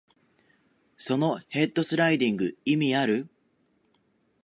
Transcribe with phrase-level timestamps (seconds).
[0.97, 3.29] そのヘッドスライディング、意味ある？